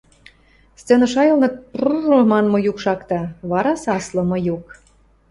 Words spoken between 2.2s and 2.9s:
манмы юк